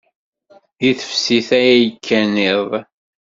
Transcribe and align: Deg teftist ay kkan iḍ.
Deg 0.79 0.95
teftist 0.99 1.49
ay 1.59 1.81
kkan 1.93 2.33
iḍ. 2.51 2.71